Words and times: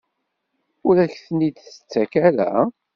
Ur 0.87 0.95
ak-ten-id-tettak 1.03 2.11
ara? 2.27 2.51